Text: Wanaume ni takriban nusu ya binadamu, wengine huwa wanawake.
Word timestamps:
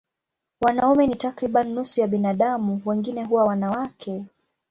Wanaume 0.61 1.07
ni 1.07 1.15
takriban 1.15 1.73
nusu 1.73 2.01
ya 2.01 2.07
binadamu, 2.07 2.81
wengine 2.85 3.23
huwa 3.23 3.43
wanawake. 3.43 4.25